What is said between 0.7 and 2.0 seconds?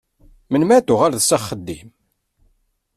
ara d-tuɣaleḍ s axeddim?